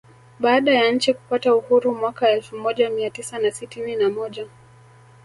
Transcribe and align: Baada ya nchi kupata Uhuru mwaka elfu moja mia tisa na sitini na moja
Baada 0.39 0.73
ya 0.73 0.91
nchi 0.91 1.13
kupata 1.13 1.55
Uhuru 1.55 1.95
mwaka 1.95 2.29
elfu 2.29 2.55
moja 2.57 2.89
mia 2.89 3.09
tisa 3.09 3.39
na 3.39 3.51
sitini 3.51 3.95
na 3.95 4.09
moja 4.09 4.47